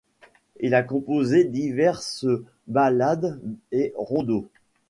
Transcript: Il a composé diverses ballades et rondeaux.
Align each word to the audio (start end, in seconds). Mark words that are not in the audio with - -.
Il 0.59 0.73
a 0.73 0.81
composé 0.81 1.43
diverses 1.45 2.25
ballades 2.65 3.39
et 3.71 3.93
rondeaux. 3.95 4.47